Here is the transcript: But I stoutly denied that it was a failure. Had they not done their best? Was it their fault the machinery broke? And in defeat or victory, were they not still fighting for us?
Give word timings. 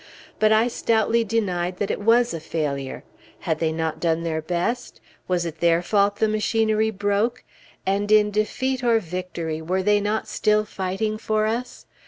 But 0.39 0.51
I 0.51 0.67
stoutly 0.67 1.23
denied 1.23 1.77
that 1.77 1.91
it 1.91 1.99
was 2.01 2.33
a 2.33 2.39
failure. 2.39 3.03
Had 3.41 3.59
they 3.59 3.71
not 3.71 3.99
done 3.99 4.23
their 4.23 4.41
best? 4.41 4.99
Was 5.27 5.45
it 5.45 5.59
their 5.59 5.83
fault 5.83 6.15
the 6.15 6.27
machinery 6.27 6.89
broke? 6.89 7.43
And 7.85 8.11
in 8.11 8.31
defeat 8.31 8.83
or 8.83 8.97
victory, 8.97 9.61
were 9.61 9.83
they 9.83 9.99
not 10.01 10.27
still 10.27 10.65
fighting 10.65 11.19
for 11.19 11.45
us? 11.45 11.85